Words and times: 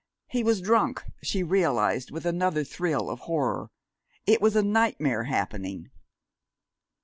He 0.29 0.41
was 0.43 0.61
drunk, 0.61 1.03
she 1.21 1.43
realized 1.43 2.09
with 2.09 2.25
another 2.25 2.63
thrill 2.63 3.07
of 3.11 3.19
horror. 3.19 3.69
It 4.25 4.41
was 4.41 4.55
a 4.55 4.63
nightmare 4.63 5.25
happening. 5.25 5.91